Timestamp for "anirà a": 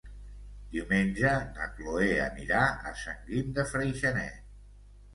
2.25-2.97